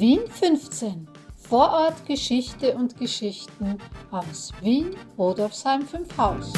[0.00, 1.06] Wien 15.
[1.36, 3.78] Vorort Geschichte und Geschichten
[4.10, 6.52] aus Wien, Rodolfsheim 5 Haus.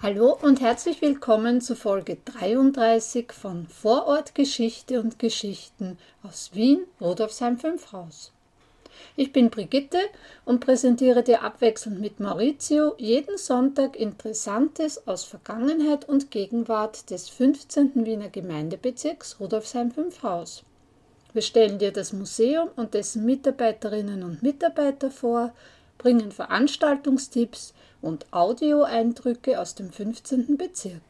[0.00, 7.58] Hallo und herzlich willkommen zu Folge 33 von Vorort Geschichte und Geschichten aus Wien, Rodolfsheim
[7.58, 8.35] 5 Haus.
[9.16, 9.98] Ich bin Brigitte
[10.44, 18.04] und präsentiere dir abwechselnd mit Maurizio jeden Sonntag Interessantes aus Vergangenheit und Gegenwart des 15.
[18.04, 20.64] Wiener Gemeindebezirks Rudolfsheim 5 Haus.
[21.32, 25.52] Wir stellen dir das Museum und dessen Mitarbeiterinnen und Mitarbeiter vor,
[25.98, 30.56] bringen Veranstaltungstipps und Audioeindrücke aus dem 15.
[30.56, 31.02] Bezirk.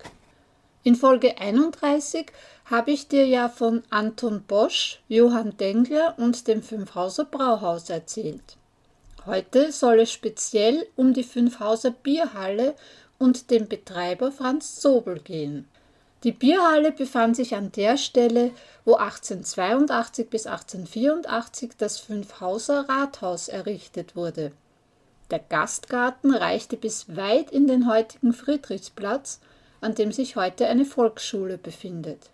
[0.87, 2.27] In Folge 31
[2.67, 8.57] habe ich dir ja von Anton Bosch, Johann Dengler und dem Fünfhauser Brauhaus erzählt.
[9.27, 12.77] Heute soll es speziell um die Fünfhauser Bierhalle
[13.19, 15.67] und den Betreiber Franz Zobel gehen.
[16.23, 18.53] Die Bierhalle befand sich an der Stelle,
[18.85, 24.53] wo 1882 bis 1884 das Fünfhauser Rathaus errichtet wurde.
[25.33, 29.41] Der Gastgarten reichte bis weit in den heutigen Friedrichsplatz
[29.81, 32.31] an dem sich heute eine Volksschule befindet.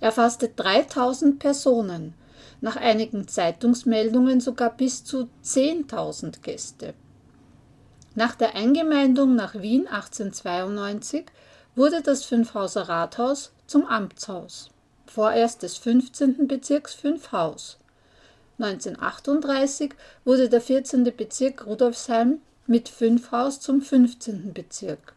[0.00, 2.14] Er fasste 3000 Personen,
[2.60, 6.94] nach einigen Zeitungsmeldungen sogar bis zu 10.000 Gäste.
[8.14, 11.26] Nach der Eingemeindung nach Wien 1892
[11.76, 14.70] wurde das Fünfhauser Rathaus zum Amtshaus,
[15.06, 16.48] vorerst des 15.
[16.48, 17.78] Bezirks Fünfhaus.
[18.58, 21.04] 1938 wurde der 14.
[21.16, 24.52] Bezirk Rudolfsheim mit Fünfhaus zum 15.
[24.52, 25.14] Bezirk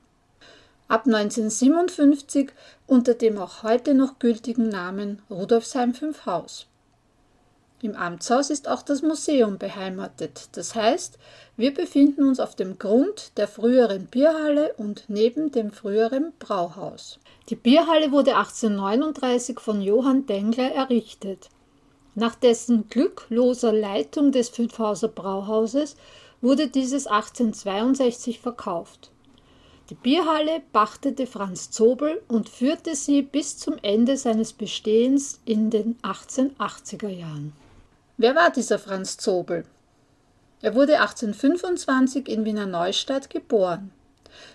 [0.92, 2.52] ab 1957
[2.86, 6.68] unter dem auch heute noch gültigen Namen Rudolfsheim 5 Haus.
[7.82, 11.18] Im Amtshaus ist auch das Museum beheimatet, das heißt,
[11.56, 17.20] wir befinden uns auf dem Grund der früheren Bierhalle und neben dem früheren Brauhaus.
[17.48, 21.48] Die Bierhalle wurde 1839 von Johann Dengler errichtet.
[22.16, 25.96] Nach dessen glückloser Leitung des Fünfhauser Brauhauses
[26.42, 29.10] wurde dieses 1862 verkauft.
[29.92, 35.98] Die Bierhalle pachtete Franz Zobel und führte sie bis zum Ende seines Bestehens in den
[36.02, 37.52] 1880er Jahren.
[38.16, 39.66] Wer war dieser Franz Zobel?
[40.62, 43.92] Er wurde 1825 in Wiener Neustadt geboren.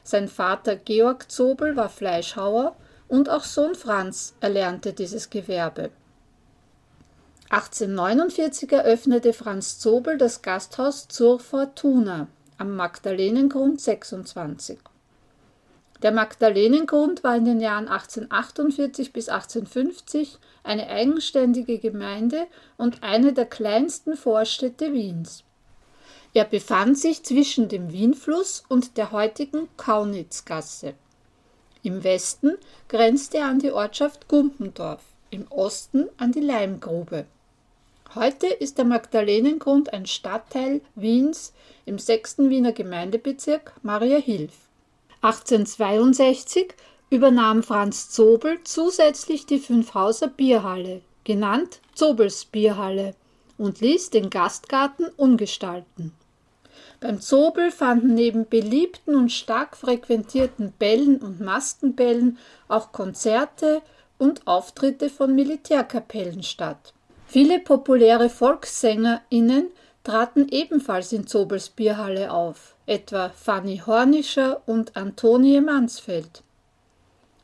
[0.03, 2.75] Sein Vater Georg Zobel war Fleischhauer
[3.07, 5.91] und auch Sohn Franz erlernte dieses Gewerbe.
[7.51, 14.79] 1849 eröffnete Franz Zobel das Gasthaus zur Fortuna am Magdalenengrund 26.
[16.03, 22.47] Der Magdalenengrund war in den Jahren 1848 bis 1850 eine eigenständige Gemeinde
[22.77, 25.43] und eine der kleinsten Vorstädte Wiens.
[26.35, 30.93] Er befand sich zwischen dem Wienfluss und der heutigen Kaunitzgasse.
[31.83, 32.59] Im Westen
[32.89, 37.25] grenzte er an die Ortschaft Gumpendorf, im Osten an die Leimgrube.
[38.15, 41.55] Heute ist der Magdalenengrund ein Stadtteil Wiens
[41.87, 42.39] im 6.
[42.39, 44.66] Wiener Gemeindebezirk Maria Hilf.
[45.27, 46.73] 1862
[47.11, 53.15] übernahm Franz Zobel zusätzlich die Fünfhauser Bierhalle, genannt Zobels Bierhalle,
[53.59, 56.13] und ließ den Gastgarten umgestalten.
[57.01, 62.39] Beim Zobel fanden neben beliebten und stark frequentierten Bällen und Maskenbällen
[62.69, 63.83] auch Konzerte
[64.19, 66.95] und Auftritte von Militärkapellen statt.
[67.27, 69.73] Viele populäre VolkssängerInnen
[70.05, 76.43] traten ebenfalls in Zobels Bierhalle auf, etwa Fanny Hornischer und Antonie Mansfeld.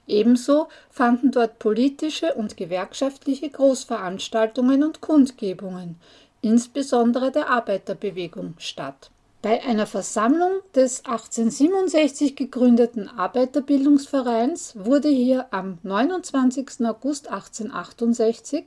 [0.06, 5.97] Ebenso fanden dort politische und gewerkschaftliche Großveranstaltungen und Kundgebungen,
[6.41, 9.10] insbesondere der Arbeiterbewegung, statt.
[9.42, 16.86] Bei einer Versammlung des 1867 gegründeten Arbeiterbildungsvereins wurde hier am 29.
[16.86, 18.66] August 1868,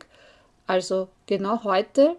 [0.68, 2.18] also genau heute,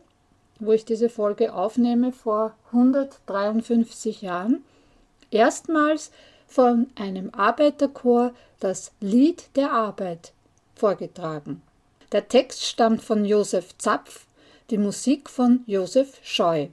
[0.58, 4.64] wo ich diese Folge aufnehme, vor 153 Jahren,
[5.30, 6.10] erstmals
[6.46, 10.32] von einem Arbeiterchor das Lied der Arbeit
[10.74, 11.62] vorgetragen.
[12.12, 14.26] Der Text stammt von Josef Zapf,
[14.70, 16.68] die Musik von Josef Scheu.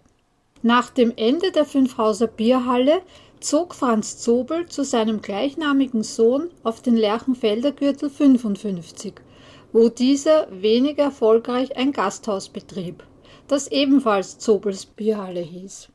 [0.62, 3.01] Nach dem Ende der Fünfhauser Bierhalle
[3.39, 9.15] zog Franz Zobel zu seinem gleichnamigen Sohn auf den Lerchenfelder Gürtel 55,
[9.74, 13.03] wo dieser wenig erfolgreich ein Gasthaus betrieb
[13.48, 15.90] das ebenfalls Zobels Bierhalle hieß.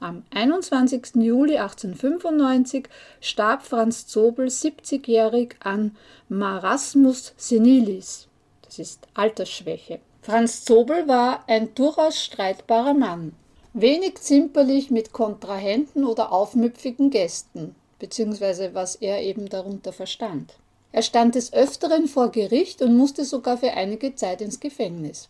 [0.00, 1.14] Am 21.
[1.14, 2.88] Juli 1895
[3.20, 5.96] starb Franz Zobel 70-jährig an
[6.28, 8.28] Marasmus senilis.
[8.62, 10.00] Das ist Altersschwäche.
[10.20, 13.34] Franz Zobel war ein durchaus streitbarer Mann.
[13.72, 20.54] Wenig zimperlich mit Kontrahenten oder aufmüpfigen Gästen, beziehungsweise was er eben darunter verstand.
[20.92, 25.28] Er stand des Öfteren vor Gericht und musste sogar für einige Zeit ins Gefängnis.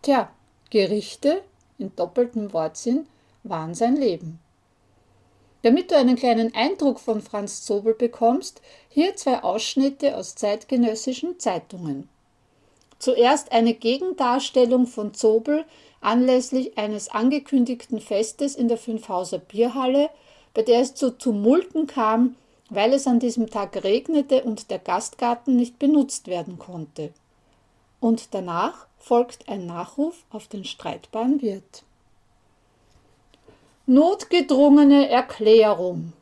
[0.00, 0.30] Tja,
[0.70, 1.42] Gerichte,
[1.78, 3.06] in doppeltem Wortsinn,
[3.42, 4.38] waren sein Leben.
[5.62, 12.08] Damit du einen kleinen Eindruck von Franz Zobel bekommst, hier zwei Ausschnitte aus zeitgenössischen Zeitungen.
[12.98, 15.64] Zuerst eine Gegendarstellung von Zobel
[16.00, 20.08] anlässlich eines angekündigten Festes in der Fünfhauser Bierhalle,
[20.54, 22.36] bei der es zu Tumulten kam,
[22.70, 27.12] weil es an diesem Tag regnete und der Gastgarten nicht benutzt werden konnte.
[28.00, 31.82] Und danach folgt ein Nachruf auf den streitbaren Wirt.
[33.86, 36.12] Notgedrungene Erklärung.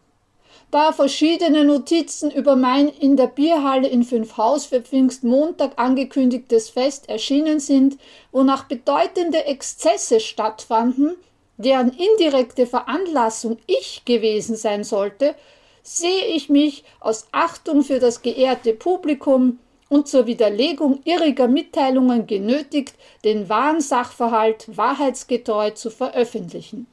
[0.70, 7.58] Da verschiedene Notizen über mein in der Bierhalle in Fünfhaus für Pfingstmontag angekündigtes Fest erschienen
[7.58, 7.98] sind,
[8.32, 11.16] wonach bedeutende Exzesse stattfanden,
[11.56, 15.34] deren indirekte Veranlassung ich gewesen sein sollte,
[15.82, 22.94] sehe ich mich aus Achtung für das geehrte Publikum und zur Widerlegung irriger Mitteilungen genötigt,
[23.24, 26.86] den wahren Sachverhalt wahrheitsgetreu zu veröffentlichen.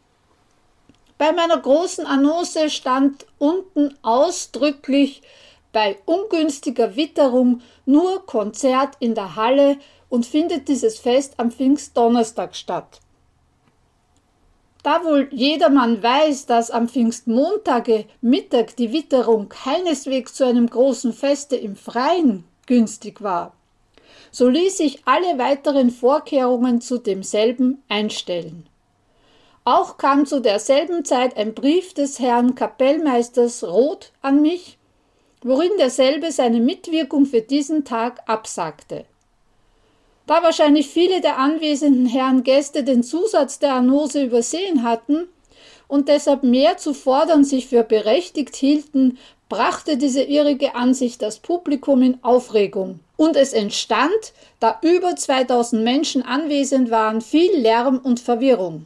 [1.18, 5.22] Bei meiner großen Annonce stand unten ausdrücklich
[5.72, 9.78] bei ungünstiger Witterung nur Konzert in der Halle
[10.10, 13.02] und findet dieses Fest am Pfingstdonnerstag statt.
[14.84, 21.56] Da wohl jedermann weiß, dass am Pfingstmontage Mittag die Witterung keineswegs zu einem großen Feste
[21.56, 23.54] im Freien günstig war,
[24.32, 28.68] so ließ sich alle weiteren Vorkehrungen zu demselben einstellen.
[29.64, 34.78] Auch kam zu derselben Zeit ein Brief des Herrn Kapellmeisters Roth an mich,
[35.42, 39.06] worin derselbe seine Mitwirkung für diesen Tag absagte.
[40.28, 45.28] Da wahrscheinlich viele der anwesenden Herren Gäste den Zusatz der Annose übersehen hatten
[45.88, 49.18] und deshalb mehr zu fordern sich für berechtigt hielten,
[49.50, 53.00] brachte diese irrige Ansicht das Publikum in Aufregung.
[53.18, 58.86] Und es entstand, da über 2000 Menschen anwesend waren, viel Lärm und Verwirrung.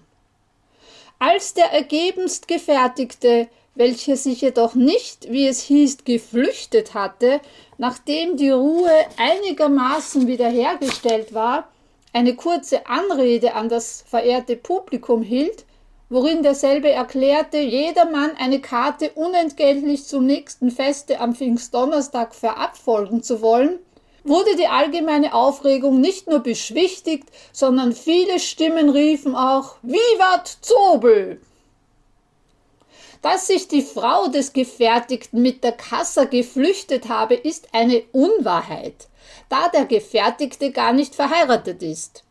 [1.18, 3.48] Als der ergebenst Gefertigte
[3.80, 7.40] welcher sich jedoch nicht, wie es hieß, geflüchtet hatte,
[7.78, 11.70] nachdem die Ruhe einigermaßen wiederhergestellt war,
[12.12, 15.64] eine kurze Anrede an das verehrte Publikum hielt,
[16.10, 23.80] worin derselbe erklärte, jedermann eine Karte unentgeltlich zum nächsten Feste am Pfingstdonnerstag verabfolgen zu wollen,
[24.24, 31.40] wurde die allgemeine Aufregung nicht nur beschwichtigt, sondern viele Stimmen riefen auch Vivat Zobel!
[33.22, 39.10] Dass sich die Frau des Gefertigten mit der Kassa geflüchtet habe, ist eine Unwahrheit,
[39.50, 42.24] da der Gefertigte gar nicht verheiratet ist.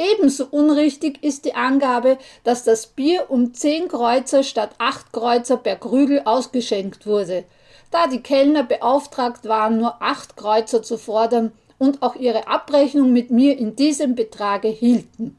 [0.00, 5.74] Ebenso unrichtig ist die Angabe, dass das Bier um zehn Kreuzer statt acht Kreuzer per
[5.74, 7.44] Krügel ausgeschenkt wurde,
[7.90, 13.32] da die Kellner beauftragt waren, nur acht Kreuzer zu fordern und auch ihre Abrechnung mit
[13.32, 15.36] mir in diesem Betrage hielten.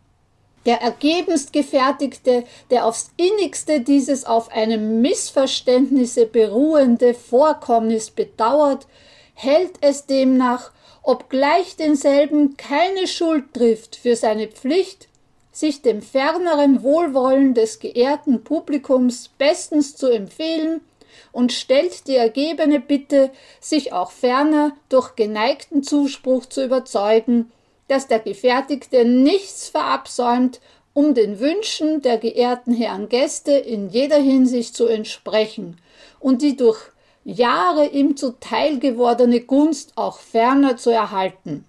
[0.65, 8.87] Der ergebenst gefertigte, der aufs innigste dieses auf einem Missverständnisse beruhende Vorkommnis bedauert,
[9.35, 15.07] hält es demnach, obgleich denselben keine Schuld trifft für seine Pflicht,
[15.51, 20.81] sich dem ferneren Wohlwollen des geehrten Publikums bestens zu empfehlen
[21.31, 27.51] und stellt die ergebene Bitte, sich auch ferner durch geneigten Zuspruch zu überzeugen,
[27.87, 30.61] dass der Gefertigte nichts verabsäumt,
[30.93, 35.77] um den Wünschen der geehrten Herren Gäste in jeder Hinsicht zu entsprechen
[36.19, 36.79] und die durch
[37.29, 41.63] Jahre ihm zuteil gewordene Gunst auch ferner zu erhalten.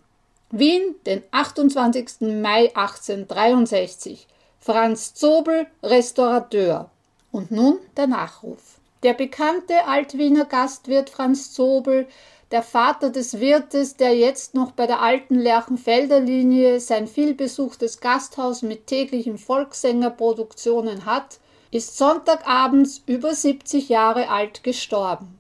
[0.51, 2.23] Wien, den 28.
[2.41, 4.27] Mai 1863.
[4.59, 6.91] Franz Zobel, Restaurateur.
[7.31, 8.79] Und nun der Nachruf.
[9.03, 12.07] Der bekannte Altwiener Gastwirt Franz Zobel
[12.51, 18.63] der Vater des Wirtes, der jetzt noch bei der alten Lerchenfelder Linie sein vielbesuchtes Gasthaus
[18.63, 21.39] mit täglichen Volkssängerproduktionen hat,
[21.71, 25.40] ist Sonntagabends über 70 Jahre alt gestorben.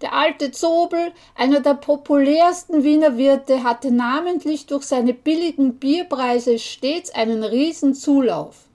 [0.00, 7.10] Der alte Zobel, einer der populärsten Wiener Wirte, hatte namentlich durch seine billigen Bierpreise stets
[7.10, 8.68] einen riesen Zulauf.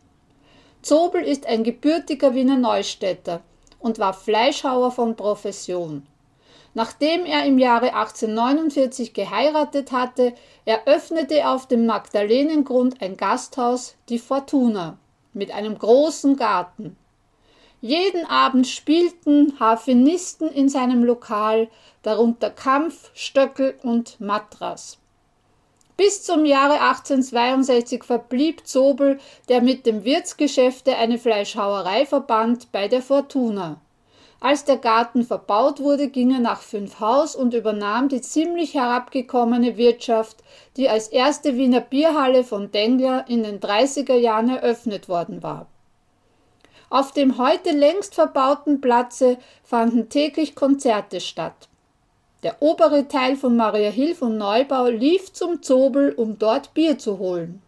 [0.82, 3.42] Zobel ist ein gebürtiger Wiener Neustädter
[3.80, 6.06] und war Fleischhauer von Profession.
[6.74, 10.34] Nachdem er im Jahre 1849 geheiratet hatte,
[10.66, 14.98] eröffnete er auf dem Magdalenengrund ein Gasthaus, die Fortuna,
[15.34, 16.98] mit einem großen Garten.
[17.86, 21.68] Jeden Abend spielten Harfenisten in seinem Lokal,
[22.02, 25.00] darunter Kampf, Stöckel und Matras.
[25.98, 33.02] Bis zum Jahre 1862 verblieb Zobel, der mit dem Wirtsgeschäfte eine Fleischhauerei verband, bei der
[33.02, 33.82] Fortuna.
[34.40, 40.38] Als der Garten verbaut wurde, ging er nach Fünfhaus und übernahm die ziemlich herabgekommene Wirtschaft,
[40.78, 45.68] die als erste Wiener Bierhalle von Dengler in den 30er Jahren eröffnet worden war.
[46.94, 51.68] Auf dem heute längst verbauten Platze fanden täglich Konzerte statt.
[52.44, 57.18] Der obere Teil von Maria Hilf und Neubau lief zum Zobel, um dort Bier zu
[57.18, 57.64] holen.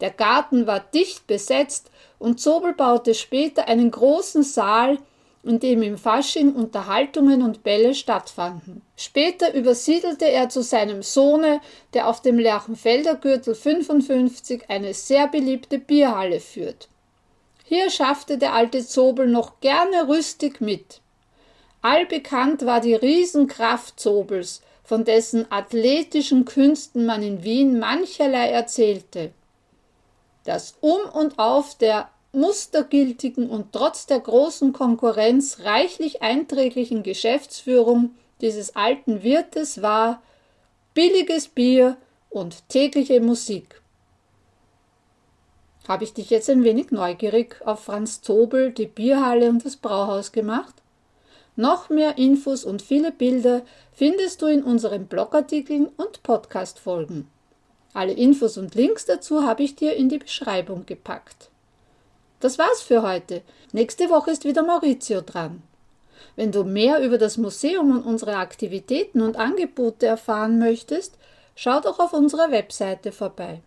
[0.00, 4.96] Der Garten war dicht besetzt und Zobel baute später einen großen Saal,
[5.42, 8.80] in dem im Fasching Unterhaltungen und Bälle stattfanden.
[8.96, 11.60] Später übersiedelte er zu seinem Sohne,
[11.92, 16.88] der auf dem Lerchenfelder Gürtel 55 eine sehr beliebte Bierhalle führt.
[17.68, 21.02] Hier schaffte der alte Zobel noch gerne rüstig mit.
[21.82, 29.32] Allbekannt war die Riesenkraft Zobels, von dessen athletischen Künsten man in Wien mancherlei erzählte.
[30.44, 38.76] Das Um und Auf der mustergültigen und trotz der großen Konkurrenz reichlich einträglichen Geschäftsführung dieses
[38.76, 40.22] alten Wirtes war
[40.94, 41.98] billiges Bier
[42.30, 43.82] und tägliche Musik.
[45.88, 50.32] Habe ich dich jetzt ein wenig neugierig auf Franz Zobel, die Bierhalle und das Brauhaus
[50.32, 50.74] gemacht?
[51.56, 57.26] Noch mehr Infos und viele Bilder findest du in unseren Blogartikeln und Podcast-Folgen.
[57.94, 61.48] Alle Infos und Links dazu habe ich dir in die Beschreibung gepackt.
[62.40, 63.40] Das war's für heute.
[63.72, 65.62] Nächste Woche ist wieder Maurizio dran.
[66.36, 71.14] Wenn du mehr über das Museum und unsere Aktivitäten und Angebote erfahren möchtest,
[71.56, 73.62] schau doch auf unserer Webseite vorbei.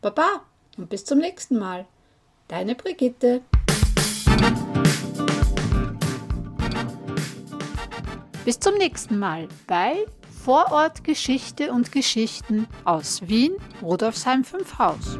[0.00, 0.42] Baba
[0.76, 1.86] und bis zum nächsten Mal.
[2.48, 3.42] Deine Brigitte.
[8.44, 10.04] Bis zum nächsten Mal bei
[10.46, 15.18] Vorort Geschichte und Geschichten aus Wien, Rudolfsheim 5 Haus.